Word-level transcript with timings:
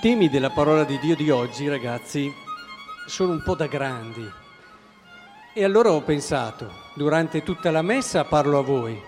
Temi 0.00 0.28
della 0.28 0.50
parola 0.50 0.84
di 0.84 0.98
Dio 0.98 1.16
di 1.16 1.30
oggi, 1.30 1.68
ragazzi, 1.68 2.30
sono 3.06 3.32
un 3.32 3.42
po' 3.42 3.54
da 3.54 3.66
grandi. 3.66 4.30
E 5.54 5.64
allora 5.64 5.90
ho 5.90 6.02
pensato, 6.02 6.70
durante 6.94 7.42
tutta 7.42 7.70
la 7.70 7.80
messa 7.80 8.24
parlo 8.24 8.58
a 8.58 8.62
voi, 8.62 9.00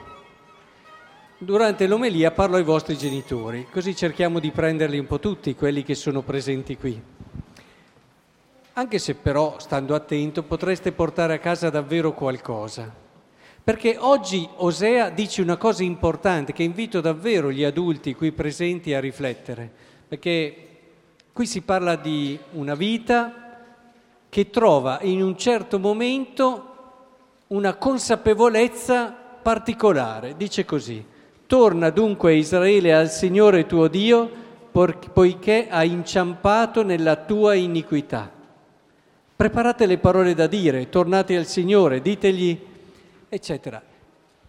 durante 1.37 1.87
l'omelia 1.87 2.31
parlo 2.31 2.57
ai 2.57 2.63
vostri 2.63 2.97
genitori, 2.97 3.67
così 3.71 3.95
cerchiamo 3.95 4.39
di 4.39 4.51
prenderli 4.51 4.99
un 4.99 5.07
po' 5.07 5.19
tutti, 5.19 5.55
quelli 5.55 5.83
che 5.83 5.95
sono 5.95 6.23
presenti 6.23 6.79
qui. 6.79 7.01
Anche 8.73 8.99
se 8.99 9.15
però, 9.15 9.59
stando 9.59 9.95
attento, 9.95 10.43
potreste 10.43 10.93
portare 10.93 11.35
a 11.35 11.39
casa 11.39 11.69
davvero 11.69 12.15
qualcosa. 12.15 12.93
Perché 13.63 13.97
oggi 13.99 14.49
Osea 14.57 15.11
dice 15.11 15.43
una 15.43 15.59
cosa 15.59 15.83
importante 15.83 16.55
che 16.55 16.63
invito 16.63 17.03
davvero 17.03 17.53
gli 17.53 17.63
adulti 17.63 18.15
qui 18.15 18.33
presenti 18.33 18.95
a 18.95 19.01
riflettere, 19.01 19.71
perché 20.09 20.63
Qui 21.33 21.47
si 21.47 21.61
parla 21.63 21.97
di 21.97 22.39
una 22.53 22.75
vita 22.75 23.33
che 24.29 24.51
trova 24.51 24.99
in 25.03 25.23
un 25.23 25.37
certo 25.37 25.79
momento 25.79 26.65
una 27.49 27.75
consapevolezza 27.75 29.15
particolare. 29.41 30.37
Dice 30.37 30.65
così, 30.65 31.05
torna 31.47 31.91
dunque 31.91 32.35
Israele 32.35 32.93
al 32.95 33.11
Signore 33.11 33.67
tuo 33.67 33.89
Dio 33.89 34.47
poiché 34.71 35.67
ha 35.69 35.83
inciampato 35.83 36.83
nella 36.83 37.17
tua 37.17 37.55
iniquità. 37.55 38.31
Preparate 39.35 39.87
le 39.87 39.99
parole 39.99 40.35
da 40.35 40.47
dire, 40.47 40.89
tornate 40.89 41.37
al 41.37 41.47
Signore, 41.47 42.01
ditegli, 42.03 42.59
eccetera. 43.29 43.81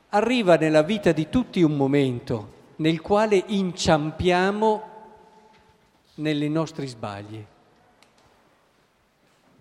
Arriva 0.09 0.55
nella 0.55 0.81
vita 0.81 1.11
di 1.11 1.29
tutti 1.29 1.61
un 1.61 1.75
momento 1.75 2.57
nel 2.77 3.01
quale 3.01 3.43
inciampiamo 3.47 4.88
nei 6.19 6.49
nostri 6.49 6.87
sbagli. 6.87 7.43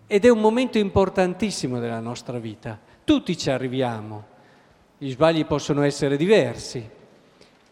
Ed 0.07 0.25
è 0.25 0.29
un 0.29 0.39
momento 0.39 0.77
importantissimo 0.77 1.79
della 1.79 1.99
nostra 1.99 2.39
vita. 2.39 2.79
Tutti 3.03 3.37
ci 3.37 3.49
arriviamo, 3.49 4.25
gli 4.97 5.11
sbagli 5.11 5.45
possono 5.45 5.83
essere 5.83 6.17
diversi. 6.17 6.97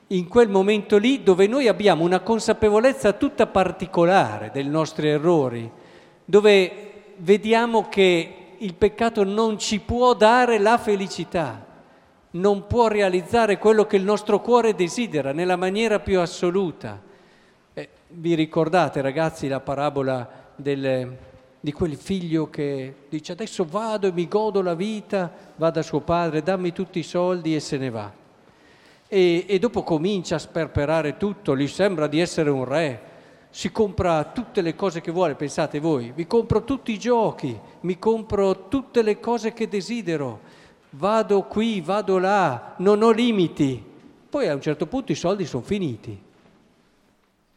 In 0.07 0.27
quel 0.27 0.47
momento 0.47 0.97
lì 0.97 1.21
dove 1.21 1.47
noi 1.47 1.67
abbiamo 1.67 2.03
una 2.03 2.21
consapevolezza 2.21 3.13
tutta 3.13 3.47
particolare 3.47 4.51
dei 4.53 4.65
nostri 4.65 5.09
errori, 5.09 5.69
dove 6.23 6.91
vediamo 7.17 7.89
che 7.89 8.55
il 8.57 8.73
peccato 8.73 9.23
non 9.23 9.59
ci 9.59 9.79
può 9.79 10.13
dare 10.13 10.59
la 10.59 10.77
felicità, 10.77 11.65
non 12.31 12.67
può 12.67 12.87
realizzare 12.87 13.57
quello 13.57 13.85
che 13.85 13.97
il 13.97 14.03
nostro 14.03 14.39
cuore 14.41 14.75
desidera 14.75 15.33
nella 15.33 15.55
maniera 15.55 15.99
più 15.99 16.19
assoluta. 16.19 17.01
Vi 18.09 18.35
ricordate 18.35 19.01
ragazzi 19.01 19.49
la 19.49 19.59
parabola 19.59 20.51
del, 20.55 21.17
di 21.59 21.73
quel 21.73 21.97
figlio 21.97 22.49
che 22.49 22.95
dice 23.09 23.33
adesso 23.33 23.65
vado 23.65 24.07
e 24.07 24.13
mi 24.13 24.29
godo 24.29 24.61
la 24.61 24.75
vita, 24.75 25.29
va 25.57 25.69
da 25.71 25.81
suo 25.81 25.99
padre, 25.99 26.41
dammi 26.41 26.71
tutti 26.71 26.99
i 26.99 27.03
soldi 27.03 27.53
e 27.53 27.59
se 27.59 27.75
ne 27.75 27.89
va. 27.89 28.09
E, 29.09 29.45
e 29.45 29.59
dopo 29.59 29.83
comincia 29.83 30.35
a 30.35 30.39
sperperare 30.39 31.17
tutto, 31.17 31.57
gli 31.57 31.67
sembra 31.67 32.07
di 32.07 32.21
essere 32.21 32.49
un 32.49 32.63
re, 32.63 33.01
si 33.49 33.73
compra 33.73 34.23
tutte 34.23 34.61
le 34.61 34.73
cose 34.73 35.01
che 35.01 35.11
vuole, 35.11 35.35
pensate 35.35 35.81
voi, 35.81 36.13
mi 36.15 36.25
compro 36.25 36.63
tutti 36.63 36.93
i 36.93 36.99
giochi, 36.99 37.59
mi 37.81 37.99
compro 37.99 38.69
tutte 38.69 39.01
le 39.01 39.19
cose 39.19 39.51
che 39.51 39.67
desidero, 39.67 40.39
vado 40.91 41.41
qui, 41.43 41.81
vado 41.81 42.19
là, 42.19 42.75
non 42.77 43.01
ho 43.01 43.11
limiti. 43.11 43.83
Poi 44.29 44.47
a 44.47 44.53
un 44.53 44.61
certo 44.61 44.87
punto 44.87 45.11
i 45.11 45.15
soldi 45.15 45.45
sono 45.45 45.63
finiti 45.63 46.23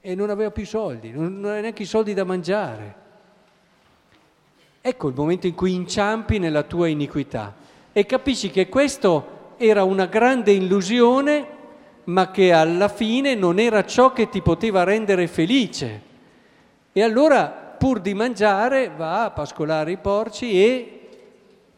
e 0.00 0.14
non 0.14 0.30
aveva 0.30 0.50
più 0.50 0.64
soldi, 0.64 1.10
non 1.10 1.44
aveva 1.44 1.60
neanche 1.60 1.82
i 1.82 1.86
soldi 1.86 2.14
da 2.14 2.24
mangiare. 2.24 2.94
Ecco 4.80 5.08
il 5.08 5.14
momento 5.14 5.46
in 5.46 5.54
cui 5.54 5.74
inciampi 5.74 6.38
nella 6.38 6.62
tua 6.62 6.88
iniquità 6.88 7.54
e 7.92 8.06
capisci 8.06 8.50
che 8.50 8.68
questo 8.68 9.38
era 9.58 9.84
una 9.84 10.06
grande 10.06 10.52
illusione, 10.52 11.58
ma 12.04 12.30
che 12.30 12.52
alla 12.52 12.88
fine 12.88 13.34
non 13.34 13.58
era 13.58 13.84
ciò 13.84 14.12
che 14.12 14.30
ti 14.30 14.40
poteva 14.40 14.84
rendere 14.84 15.26
felice. 15.26 16.08
E 16.92 17.02
allora, 17.02 17.48
pur 17.48 18.00
di 18.00 18.14
mangiare, 18.14 18.90
va 18.96 19.24
a 19.24 19.30
pascolare 19.30 19.92
i 19.92 19.98
porci 19.98 20.52
e 20.52 21.00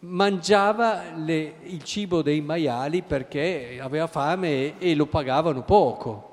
mangiava 0.00 1.02
le, 1.16 1.54
il 1.64 1.82
cibo 1.82 2.22
dei 2.22 2.40
maiali 2.40 3.02
perché 3.02 3.78
aveva 3.80 4.06
fame 4.06 4.48
e, 4.48 4.74
e 4.78 4.94
lo 4.94 5.06
pagavano 5.06 5.62
poco. 5.62 6.31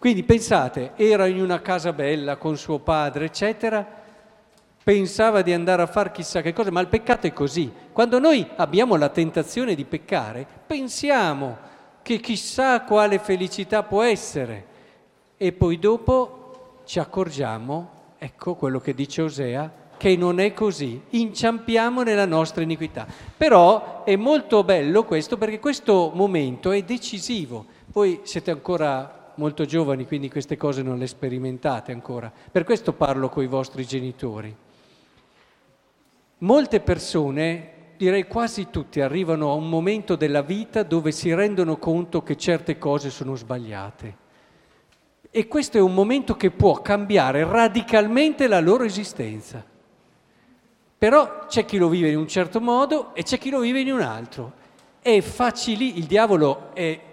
Quindi 0.00 0.22
pensate, 0.22 0.92
era 0.96 1.26
in 1.26 1.42
una 1.42 1.60
casa 1.60 1.92
bella 1.92 2.36
con 2.36 2.56
suo 2.56 2.78
padre, 2.78 3.26
eccetera, 3.26 3.86
pensava 4.82 5.42
di 5.42 5.52
andare 5.52 5.82
a 5.82 5.86
fare 5.86 6.10
chissà 6.10 6.40
che 6.40 6.54
cosa, 6.54 6.70
ma 6.70 6.80
il 6.80 6.88
peccato 6.88 7.26
è 7.26 7.34
così. 7.34 7.70
Quando 7.92 8.18
noi 8.18 8.48
abbiamo 8.56 8.96
la 8.96 9.10
tentazione 9.10 9.74
di 9.74 9.84
peccare, 9.84 10.46
pensiamo 10.66 11.58
che 12.00 12.18
chissà 12.18 12.80
quale 12.84 13.18
felicità 13.18 13.82
può 13.82 14.00
essere 14.02 14.64
e 15.36 15.52
poi 15.52 15.78
dopo 15.78 16.80
ci 16.86 16.98
accorgiamo, 16.98 17.90
ecco 18.16 18.54
quello 18.54 18.80
che 18.80 18.94
dice 18.94 19.20
Osea, 19.20 19.70
che 19.98 20.16
non 20.16 20.40
è 20.40 20.54
così, 20.54 20.98
inciampiamo 21.10 22.00
nella 22.02 22.24
nostra 22.24 22.62
iniquità. 22.62 23.06
Però 23.36 24.02
è 24.04 24.16
molto 24.16 24.64
bello 24.64 25.04
questo 25.04 25.36
perché 25.36 25.58
questo 25.58 26.10
momento 26.14 26.70
è 26.70 26.80
decisivo. 26.84 27.66
Voi 27.92 28.20
siete 28.22 28.50
ancora 28.50 29.19
molto 29.40 29.64
giovani, 29.64 30.06
quindi 30.06 30.28
queste 30.28 30.58
cose 30.58 30.82
non 30.82 30.98
le 30.98 31.06
sperimentate 31.06 31.92
ancora. 31.92 32.30
Per 32.30 32.62
questo 32.62 32.92
parlo 32.92 33.30
con 33.30 33.42
i 33.42 33.46
vostri 33.46 33.86
genitori. 33.86 34.54
Molte 36.38 36.80
persone, 36.80 37.72
direi 37.96 38.26
quasi 38.26 38.68
tutti, 38.68 39.00
arrivano 39.00 39.50
a 39.50 39.54
un 39.54 39.66
momento 39.66 40.14
della 40.14 40.42
vita 40.42 40.82
dove 40.82 41.10
si 41.10 41.32
rendono 41.32 41.78
conto 41.78 42.22
che 42.22 42.36
certe 42.36 42.76
cose 42.76 43.08
sono 43.08 43.34
sbagliate. 43.34 44.28
E 45.30 45.48
questo 45.48 45.78
è 45.78 45.80
un 45.80 45.94
momento 45.94 46.36
che 46.36 46.50
può 46.50 46.82
cambiare 46.82 47.42
radicalmente 47.44 48.46
la 48.46 48.60
loro 48.60 48.84
esistenza. 48.84 49.64
Però 50.98 51.46
c'è 51.46 51.64
chi 51.64 51.78
lo 51.78 51.88
vive 51.88 52.10
in 52.10 52.18
un 52.18 52.28
certo 52.28 52.60
modo 52.60 53.14
e 53.14 53.22
c'è 53.22 53.38
chi 53.38 53.48
lo 53.48 53.60
vive 53.60 53.80
in 53.80 53.90
un 53.90 54.02
altro. 54.02 54.52
È 55.00 55.18
facile, 55.22 55.84
il 55.84 56.04
diavolo 56.04 56.74
è 56.74 57.09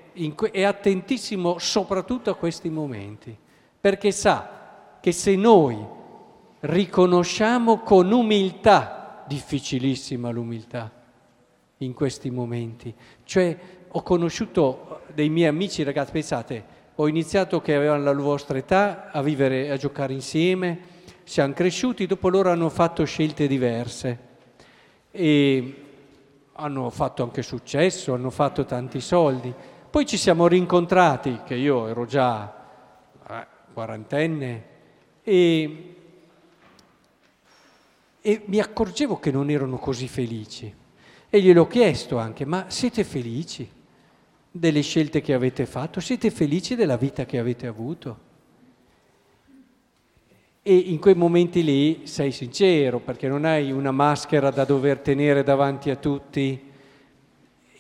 è 0.52 0.64
attentissimo 0.64 1.58
soprattutto 1.60 2.30
a 2.30 2.36
questi 2.36 2.70
momenti, 2.70 3.38
perché 3.80 4.12
sa 4.12 4.98
che 5.00 5.12
se 5.12 5.36
noi 5.36 5.78
riconosciamo 6.62 7.80
con 7.80 8.12
umiltà, 8.12 9.24
difficilissima 9.28 10.30
l'umiltà 10.30 10.92
in 11.78 11.94
questi 11.94 12.32
momenti, 12.32 12.94
cioè 13.24 13.58
ho 13.90 14.02
conosciuto 14.02 15.02
dei 15.14 15.30
miei 15.30 15.48
amici, 15.48 15.84
ragazzi, 15.84 16.12
pensate, 16.12 16.66
ho 16.96 17.08
iniziato 17.08 17.62
che 17.62 17.76
avevano 17.76 18.04
la 18.04 18.14
vostra 18.14 18.58
età 18.58 19.12
a 19.12 19.22
vivere, 19.22 19.70
a 19.70 19.78
giocare 19.78 20.14
insieme, 20.14 20.96
siamo 21.24 21.54
cresciuti, 21.54 22.06
dopo 22.06 22.30
loro 22.30 22.50
hanno 22.50 22.70
fatto 22.70 23.04
scelte 23.06 23.48
diverse 23.48 24.20
e 25.12 25.76
hanno 26.54 26.90
fatto 26.90 27.24
anche 27.24 27.42
successo, 27.44 28.14
hanno 28.14 28.30
fatto 28.30 28.66
tanti 28.66 29.00
soldi. 29.00 29.54
Poi 29.98 30.06
ci 30.06 30.18
siamo 30.18 30.46
rincontrati, 30.46 31.40
che 31.44 31.56
io 31.56 31.88
ero 31.88 32.06
già 32.06 32.54
eh, 33.32 33.48
quarantenne, 33.74 34.64
e, 35.24 35.96
e 38.22 38.42
mi 38.46 38.60
accorgevo 38.60 39.18
che 39.18 39.32
non 39.32 39.50
erano 39.50 39.78
così 39.80 40.08
felici. 40.08 40.72
E 41.28 41.42
gliel'ho 41.42 41.66
chiesto 41.66 42.20
anche, 42.20 42.46
ma 42.46 42.66
siete 42.68 43.04
felici 43.04 43.68
delle 44.52 44.82
scelte 44.82 45.22
che 45.22 45.34
avete 45.34 45.66
fatto? 45.66 46.00
Siete 46.00 46.30
felici 46.30 46.76
della 46.76 46.96
vita 46.96 47.26
che 47.26 47.40
avete 47.40 47.66
avuto? 47.66 48.20
E 50.62 50.76
in 50.76 51.00
quei 51.00 51.16
momenti 51.16 51.64
lì 51.64 52.02
sei 52.04 52.32
sincero, 52.32 53.00
perché 53.00 53.28
non 53.28 53.46
hai 53.46 53.72
una 53.72 53.90
maschera 53.90 54.52
da 54.52 54.64
dover 54.64 55.00
tenere 55.00 55.42
davanti 55.42 55.90
a 55.90 55.96
tutti 55.96 56.67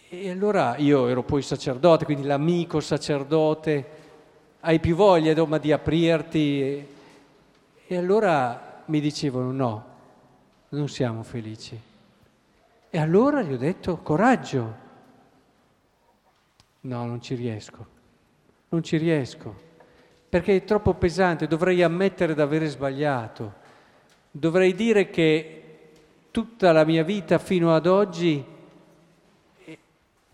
e 0.10 0.30
allora 0.30 0.78
io 0.78 1.10
ero 1.10 1.22
poi 1.22 1.42
sacerdote, 1.42 2.06
quindi 2.06 2.26
l'amico 2.26 2.80
sacerdote, 2.80 3.86
hai 4.62 4.80
più 4.80 4.96
voglia 4.96 5.32
insomma, 5.32 5.58
di 5.58 5.74
aprirti. 5.74 6.88
E, 7.88 7.98
allora 7.98 8.84
mi 8.86 9.02
dicevano 9.02 9.52
no, 9.52 9.86
non 10.70 10.88
siamo 10.88 11.24
felici. 11.24 11.78
E 12.90 12.98
allora 12.98 13.42
gli 13.42 13.52
ho 13.52 13.58
detto 13.58 13.98
coraggio. 13.98 14.86
No, 16.82 17.06
non 17.06 17.22
ci 17.22 17.36
riesco, 17.36 17.86
non 18.70 18.82
ci 18.82 18.96
riesco, 18.96 19.54
perché 20.30 20.56
è 20.56 20.64
troppo 20.64 20.94
pesante, 20.94 21.48
dovrei 21.48 21.84
ammettere 21.84 22.34
di 22.34 22.40
avere 22.40 22.68
sbagliato, 22.68 23.54
dovrei 24.32 24.74
dire 24.74 25.10
che 25.10 25.64
tutta 26.32 26.72
la 26.72 26.86
mia 26.86 27.04
vita 27.04 27.40
fino 27.40 27.76
ad 27.76 27.88
oggi 27.88 28.56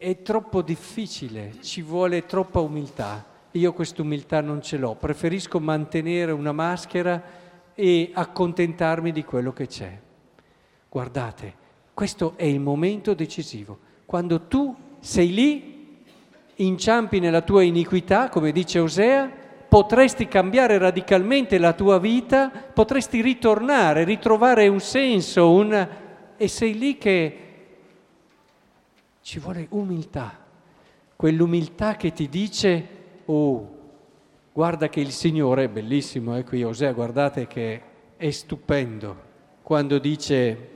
è 0.04 0.22
troppo 0.22 0.62
difficile, 0.62 1.54
ci 1.62 1.82
vuole 1.82 2.26
troppa 2.26 2.60
umiltà. 2.60 3.26
io 3.52 3.72
questa 3.72 4.02
umiltà 4.02 4.42
non 4.42 4.62
ce 4.62 4.76
l'ho, 4.76 4.96
preferisco 4.96 5.62
mantenere 5.62 6.34
una 6.34 6.52
maschera 6.52 7.24
e 7.74 8.12
accontentarmi 8.12 9.14
di 9.14 9.24
quello 9.24 9.54
che 9.54 9.68
c'è. 9.68 9.98
Guardate, 10.90 11.54
questo 11.94 12.34
è 12.36 12.44
il 12.44 12.60
momento 12.60 13.14
decisivo, 13.14 13.80
quando 14.06 14.42
tu 14.42 14.76
sei 15.00 15.34
lì, 15.34 16.02
inciampi 16.56 17.20
nella 17.22 17.42
tua 17.42 17.64
iniquità, 17.64 18.28
come 18.28 18.52
dice 18.52 18.80
Osea, 18.80 19.32
potresti 19.70 20.28
cambiare 20.28 20.78
radicalmente 20.78 21.58
la 21.58 21.72
tua 21.72 21.98
vita, 21.98 22.50
potresti 22.50 23.22
ritornare, 23.22 24.04
ritrovare 24.04 24.68
un 24.68 24.82
senso, 24.82 25.50
un... 25.50 25.88
e 26.36 26.48
sei 26.50 26.78
lì 26.78 26.98
che 26.98 27.43
ci 29.24 29.40
vuole 29.40 29.68
umiltà, 29.70 30.38
quell'umiltà 31.16 31.96
che 31.96 32.12
ti 32.12 32.28
dice, 32.28 32.88
oh, 33.24 33.70
guarda 34.52 34.90
che 34.90 35.00
il 35.00 35.12
Signore, 35.12 35.64
è 35.64 35.70
bellissimo, 35.70 36.38
eh, 36.38 36.44
qui 36.44 36.62
Osea, 36.62 36.92
guardate 36.92 37.48
che 37.48 37.82
è 38.18 38.30
stupendo, 38.32 39.16
quando 39.64 39.98
dice, 39.98 40.70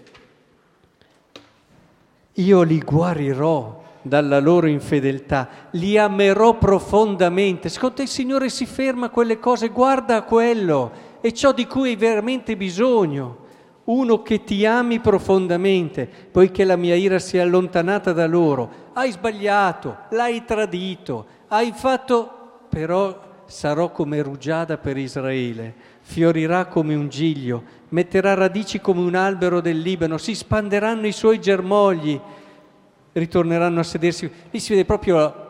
io 2.32 2.62
li 2.62 2.80
guarirò 2.80 3.84
dalla 4.02 4.40
loro 4.40 4.68
infedeltà, 4.68 5.50
li 5.72 5.98
amerò 5.98 6.58
profondamente. 6.58 7.68
Secondo 7.68 7.96
te 7.96 8.04
il 8.04 8.08
Signore 8.08 8.48
si 8.48 8.66
ferma 8.66 9.08
a 9.08 9.10
quelle 9.10 9.40
cose, 9.40 9.68
guarda 9.68 10.16
a 10.16 10.24
quello, 10.24 10.92
è 11.20 11.34
ciò 11.34 11.52
di 11.52 11.68
cui 11.68 11.90
hai 11.90 11.96
veramente 11.98 12.56
bisogno 12.56 13.44
uno 13.88 14.22
che 14.22 14.44
ti 14.44 14.66
ami 14.66 15.00
profondamente, 15.00 16.10
poiché 16.32 16.64
la 16.64 16.76
mia 16.76 16.96
ira 16.96 17.20
si 17.20 17.38
è 17.38 17.42
allontanata 17.42 18.12
da 18.12 18.26
loro. 18.26 18.70
Hai 18.94 19.12
sbagliato, 19.12 19.98
l'hai 20.12 20.44
tradito, 20.44 21.26
hai 21.48 21.72
fatto, 21.74 22.66
però 22.70 23.26
sarò 23.46 23.92
come 23.92 24.22
rugiada 24.22 24.78
per 24.78 24.98
Israele, 24.98 25.74
fiorirà 26.02 26.66
come 26.66 26.96
un 26.96 27.08
giglio, 27.08 27.64
metterà 27.90 28.34
radici 28.34 28.82
come 28.82 29.00
un 29.00 29.16
albero 29.16 29.62
del 29.62 29.80
Libano, 29.80 30.18
si 30.18 30.36
spanderanno 30.36 31.08
i 31.08 31.14
suoi 31.14 31.40
germogli, 31.40 32.20
ritorneranno 33.14 33.80
a 33.80 33.84
sedersi. 33.84 34.30
Lì 34.52 34.60
si 34.60 34.72
vede 34.74 34.84
proprio 34.84 35.46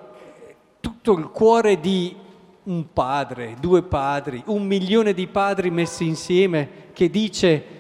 tutto 0.80 1.14
il 1.14 1.30
cuore 1.30 1.80
di 1.80 2.16
un 2.64 2.86
padre, 2.94 3.56
due 3.60 3.82
padri, 3.82 4.44
un 4.46 4.68
milione 4.68 5.14
di 5.14 5.26
padri 5.26 5.72
messi 5.72 6.06
insieme 6.06 6.70
che 6.94 7.10
dice 7.10 7.77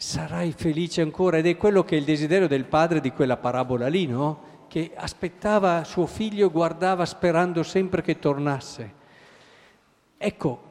sarai 0.00 0.54
felice 0.56 1.02
ancora 1.02 1.36
ed 1.36 1.46
è 1.46 1.58
quello 1.58 1.84
che 1.84 1.94
è 1.94 1.98
il 1.98 2.06
desiderio 2.06 2.48
del 2.48 2.64
padre 2.64 3.02
di 3.02 3.12
quella 3.12 3.36
parabola 3.36 3.86
lì, 3.86 4.06
no? 4.06 4.64
Che 4.66 4.92
aspettava 4.94 5.84
suo 5.84 6.06
figlio 6.06 6.46
e 6.46 6.50
guardava 6.50 7.04
sperando 7.04 7.62
sempre 7.62 8.00
che 8.00 8.18
tornasse. 8.18 8.94
Ecco, 10.16 10.62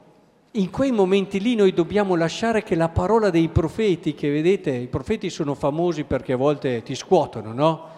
in 0.52 0.70
quei 0.70 0.90
momenti 0.90 1.38
lì 1.38 1.54
noi 1.54 1.72
dobbiamo 1.72 2.16
lasciare 2.16 2.64
che 2.64 2.74
la 2.74 2.88
parola 2.88 3.30
dei 3.30 3.48
profeti, 3.50 4.14
che 4.14 4.32
vedete, 4.32 4.72
i 4.72 4.88
profeti 4.88 5.30
sono 5.30 5.54
famosi 5.54 6.02
perché 6.02 6.32
a 6.32 6.36
volte 6.36 6.82
ti 6.82 6.96
scuotono, 6.96 7.52
no? 7.52 7.88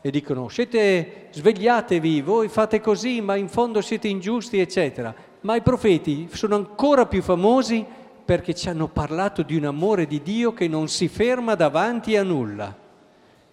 E 0.00 0.10
dicono, 0.10 0.48
siete, 0.48 1.28
svegliatevi, 1.32 2.22
voi 2.22 2.48
fate 2.48 2.80
così, 2.80 3.20
ma 3.20 3.36
in 3.36 3.48
fondo 3.48 3.82
siete 3.82 4.08
ingiusti, 4.08 4.58
eccetera. 4.58 5.14
Ma 5.42 5.54
i 5.54 5.60
profeti 5.60 6.30
sono 6.32 6.54
ancora 6.54 7.04
più 7.04 7.20
famosi 7.20 7.84
perché 8.28 8.54
ci 8.54 8.68
hanno 8.68 8.88
parlato 8.88 9.40
di 9.40 9.56
un 9.56 9.64
amore 9.64 10.06
di 10.06 10.20
Dio 10.20 10.52
che 10.52 10.68
non 10.68 10.88
si 10.88 11.08
ferma 11.08 11.54
davanti 11.54 12.14
a 12.14 12.22
nulla, 12.22 12.76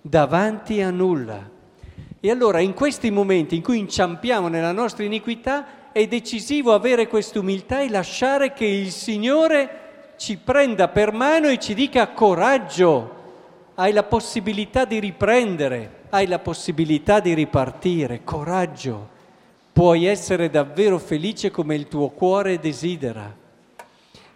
davanti 0.01 0.81
a 0.81 0.89
nulla. 0.89 1.49
E 2.19 2.29
allora 2.29 2.59
in 2.59 2.73
questi 2.73 3.09
momenti 3.09 3.55
in 3.55 3.61
cui 3.61 3.79
inciampiamo 3.79 4.49
nella 4.49 4.73
nostra 4.73 5.05
iniquità 5.05 5.93
è 5.93 6.05
decisivo 6.07 6.73
avere 6.73 7.07
questa 7.07 7.39
umiltà 7.39 7.79
e 7.79 7.89
lasciare 7.89 8.51
che 8.51 8.65
il 8.65 8.91
Signore 8.91 10.13
ci 10.17 10.35
prenda 10.35 10.89
per 10.89 11.13
mano 11.13 11.47
e 11.47 11.57
ci 11.57 11.73
dica 11.73 12.09
coraggio, 12.09 13.15
hai 13.75 13.93
la 13.93 14.03
possibilità 14.03 14.83
di 14.83 14.99
riprendere, 14.99 16.01
hai 16.09 16.27
la 16.27 16.39
possibilità 16.39 17.21
di 17.21 17.33
ripartire, 17.33 18.25
coraggio, 18.25 19.07
puoi 19.71 20.03
essere 20.03 20.49
davvero 20.49 20.99
felice 20.99 21.49
come 21.49 21.75
il 21.75 21.87
tuo 21.87 22.09
cuore 22.09 22.59
desidera. 22.59 23.43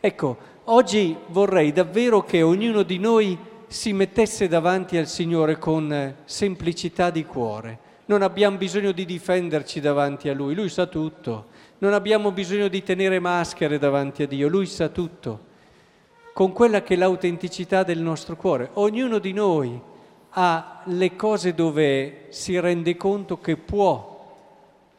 Ecco, 0.01 0.38
oggi 0.66 1.13
vorrei 1.28 1.74
davvero 1.74 2.24
che 2.24 2.42
ognuno 2.42 2.84
di 2.84 2.98
noi 3.00 3.38
si 3.68 3.92
mettesse 3.92 4.48
davanti 4.48 4.96
al 4.96 5.07
Signore 5.07 5.57
con 5.57 5.92
eh, 5.92 6.16
semplicità 6.24 7.10
di 7.10 7.25
cuore. 7.25 7.80
Non 8.06 8.22
abbiamo 8.22 8.56
bisogno 8.56 8.94
di 8.94 9.04
difenderci 9.04 9.81
davanti 9.81 10.30
a 10.30 10.34
Lui, 10.34 10.56
Lui 10.56 10.69
sa 10.69 10.86
tutto. 10.86 11.48
Non 11.80 11.92
abbiamo 11.92 12.31
bisogno 12.31 12.69
di 12.69 12.81
tenere 12.81 13.19
maschere 13.19 13.78
davanti 13.78 14.24
a 14.24 14.28
Dio, 14.28 14.48
Lui 14.48 14.68
sa 14.68 14.88
tutto. 14.88 15.48
Con 16.31 16.54
quella 16.54 16.81
che 16.81 16.94
è 16.94 16.98
l'autenticità 16.98 17.84
del 17.84 18.00
nostro 18.00 18.38
cuore. 18.38 18.69
Ognuno 18.75 19.19
di 19.19 19.34
noi 19.34 19.78
ha 20.30 20.81
le 20.86 21.16
cose 21.18 21.54
dove 21.54 22.28
si 22.30 22.57
rende 22.57 22.96
conto 22.96 23.40
che 23.40 23.57
può 23.57 24.34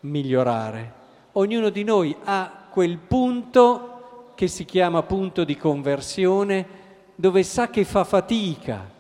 migliorare. 0.01 0.93
Ognuno 1.33 1.71
di 1.71 1.85
noi 1.85 2.15
ha 2.25 2.67
quel 2.71 2.99
punto 2.99 3.90
che 4.41 4.49
si 4.49 4.65
chiama 4.65 5.03
punto 5.03 5.45
di 5.45 5.55
conversione, 5.55 6.67
dove 7.15 7.43
sa 7.43 7.69
che 7.69 7.85
fa 7.85 8.05
fatica, 8.05 8.91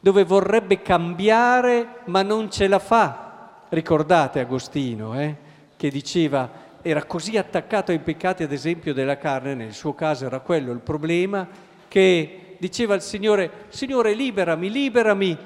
dove 0.00 0.24
vorrebbe 0.24 0.80
cambiare 0.80 1.98
ma 2.06 2.22
non 2.22 2.50
ce 2.50 2.68
la 2.68 2.78
fa. 2.78 3.66
Ricordate 3.68 4.40
Agostino, 4.40 5.20
eh, 5.20 5.36
che 5.76 5.90
diceva, 5.90 6.50
era 6.80 7.04
così 7.04 7.36
attaccato 7.36 7.90
ai 7.90 7.98
peccati, 7.98 8.44
ad 8.44 8.50
esempio, 8.50 8.94
della 8.94 9.18
carne, 9.18 9.52
nel 9.52 9.74
suo 9.74 9.92
caso 9.92 10.24
era 10.24 10.40
quello 10.40 10.72
il 10.72 10.80
problema, 10.80 11.46
che 11.86 12.56
diceva 12.58 12.94
al 12.94 13.02
Signore, 13.02 13.66
Signore 13.68 14.14
liberami, 14.14 14.70
liberami, 14.70 15.36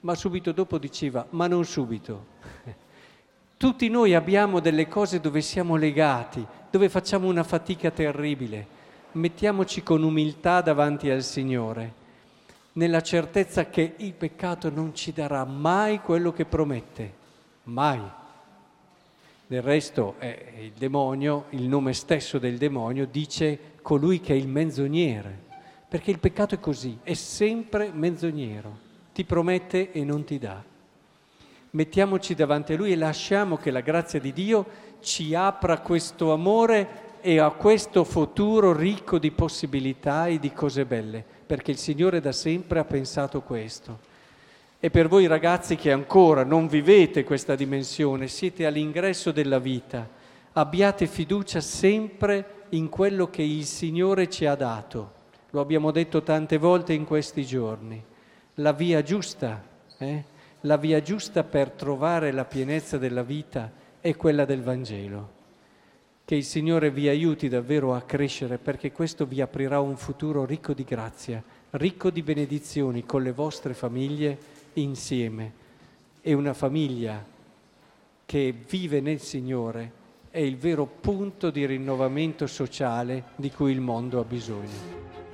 ma 0.00 0.14
subito 0.16 0.50
dopo 0.50 0.78
diceva, 0.78 1.24
ma 1.30 1.46
non 1.46 1.64
subito. 1.64 2.32
Tutti 3.64 3.88
noi 3.88 4.12
abbiamo 4.12 4.60
delle 4.60 4.88
cose 4.88 5.20
dove 5.20 5.40
siamo 5.40 5.76
legati, 5.76 6.46
dove 6.70 6.90
facciamo 6.90 7.28
una 7.28 7.44
fatica 7.44 7.90
terribile. 7.90 8.66
Mettiamoci 9.12 9.82
con 9.82 10.02
umiltà 10.02 10.60
davanti 10.60 11.08
al 11.08 11.22
Signore, 11.22 11.94
nella 12.72 13.00
certezza 13.00 13.70
che 13.70 13.94
il 13.96 14.12
peccato 14.12 14.68
non 14.68 14.94
ci 14.94 15.14
darà 15.14 15.46
mai 15.46 16.00
quello 16.00 16.30
che 16.30 16.44
promette, 16.44 17.14
mai. 17.62 18.02
Del 19.46 19.62
resto 19.62 20.16
è 20.18 20.52
il 20.60 20.72
demonio, 20.76 21.46
il 21.52 21.62
nome 21.62 21.94
stesso 21.94 22.38
del 22.38 22.58
demonio 22.58 23.06
dice 23.06 23.76
colui 23.80 24.20
che 24.20 24.34
è 24.34 24.36
il 24.36 24.46
menzognere, 24.46 25.40
perché 25.88 26.10
il 26.10 26.18
peccato 26.18 26.54
è 26.54 26.60
così, 26.60 26.98
è 27.02 27.14
sempre 27.14 27.90
menzognero, 27.94 28.76
ti 29.14 29.24
promette 29.24 29.90
e 29.90 30.04
non 30.04 30.22
ti 30.24 30.38
dà. 30.38 30.72
Mettiamoci 31.74 32.36
davanti 32.36 32.72
a 32.72 32.76
lui 32.76 32.92
e 32.92 32.96
lasciamo 32.96 33.56
che 33.56 33.72
la 33.72 33.80
grazia 33.80 34.20
di 34.20 34.32
Dio 34.32 34.64
ci 35.00 35.34
apra 35.34 35.80
questo 35.80 36.32
amore 36.32 37.18
e 37.20 37.40
a 37.40 37.50
questo 37.50 38.04
futuro 38.04 38.72
ricco 38.72 39.18
di 39.18 39.32
possibilità 39.32 40.28
e 40.28 40.38
di 40.38 40.52
cose 40.52 40.84
belle, 40.84 41.24
perché 41.44 41.72
il 41.72 41.76
Signore 41.78 42.20
da 42.20 42.30
sempre 42.30 42.78
ha 42.78 42.84
pensato 42.84 43.40
questo. 43.40 43.98
E 44.78 44.88
per 44.88 45.08
voi 45.08 45.26
ragazzi 45.26 45.74
che 45.74 45.90
ancora 45.90 46.44
non 46.44 46.68
vivete 46.68 47.24
questa 47.24 47.56
dimensione, 47.56 48.28
siete 48.28 48.66
all'ingresso 48.66 49.32
della 49.32 49.58
vita, 49.58 50.08
abbiate 50.52 51.08
fiducia 51.08 51.60
sempre 51.60 52.66
in 52.68 52.88
quello 52.88 53.30
che 53.30 53.42
il 53.42 53.64
Signore 53.64 54.30
ci 54.30 54.46
ha 54.46 54.54
dato. 54.54 55.12
Lo 55.50 55.60
abbiamo 55.60 55.90
detto 55.90 56.22
tante 56.22 56.56
volte 56.56 56.92
in 56.92 57.04
questi 57.04 57.44
giorni. 57.44 58.00
La 58.58 58.72
via 58.72 59.02
giusta, 59.02 59.60
eh? 59.98 60.32
La 60.64 60.76
via 60.76 61.02
giusta 61.02 61.44
per 61.44 61.70
trovare 61.70 62.32
la 62.32 62.44
pienezza 62.44 62.96
della 62.96 63.22
vita 63.22 63.70
è 64.00 64.16
quella 64.16 64.44
del 64.44 64.62
Vangelo. 64.62 65.42
Che 66.24 66.34
il 66.34 66.44
Signore 66.44 66.90
vi 66.90 67.08
aiuti 67.08 67.48
davvero 67.48 67.94
a 67.94 68.00
crescere 68.02 68.56
perché 68.56 68.90
questo 68.90 69.26
vi 69.26 69.42
aprirà 69.42 69.80
un 69.80 69.96
futuro 69.96 70.46
ricco 70.46 70.72
di 70.72 70.84
grazia, 70.84 71.42
ricco 71.72 72.08
di 72.08 72.22
benedizioni 72.22 73.04
con 73.04 73.22
le 73.22 73.32
vostre 73.32 73.74
famiglie 73.74 74.38
insieme. 74.74 75.62
E 76.22 76.32
una 76.32 76.54
famiglia 76.54 77.22
che 78.24 78.54
vive 78.66 79.00
nel 79.02 79.20
Signore 79.20 80.02
è 80.30 80.38
il 80.38 80.56
vero 80.56 80.86
punto 80.86 81.50
di 81.50 81.66
rinnovamento 81.66 82.46
sociale 82.46 83.24
di 83.36 83.50
cui 83.50 83.72
il 83.72 83.82
mondo 83.82 84.18
ha 84.18 84.24
bisogno. 84.24 85.33